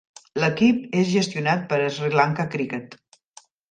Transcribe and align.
L'equip 0.43 0.87
és 1.03 1.13
gestionat 1.17 1.63
per 1.71 1.81
Sri 2.01 2.13
Lanka 2.19 2.51
Cricket. 2.57 3.03